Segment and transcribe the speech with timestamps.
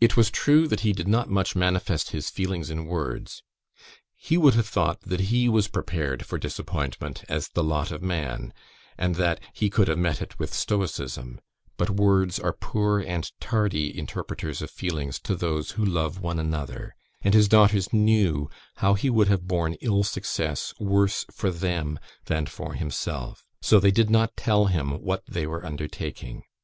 [0.00, 3.42] It was true he did not much manifest his feelings in words;
[4.14, 8.52] he would have thought that he was prepared for disappointment as the lot of man,
[8.96, 11.40] and that he could have met it with stoicism;
[11.76, 16.94] but words are poor and tardy interpreters of feelings to those who love one another,
[17.22, 22.46] and his daughters knew how he would have borne ill success worse for them than
[22.46, 23.42] for himself.
[23.60, 26.44] So they did not tell him what they were undertaking.